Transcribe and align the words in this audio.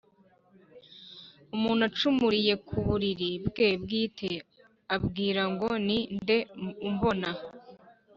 Umuntu 1.55 1.81
ucumuriye 1.89 2.53
ku 2.67 2.75
buriri 2.85 3.29
bwe 3.45 3.67
bwite, 3.81 4.29
aribwira 4.93 5.41
ngo 5.51 5.67
«Ni 5.85 5.99
nde 6.17 6.37
umbona? 6.89 7.29